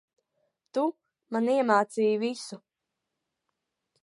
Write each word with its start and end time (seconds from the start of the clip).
Tu, 0.77 0.85
man 1.37 1.51
iemācīji 1.57 2.17
visu. 2.25 2.61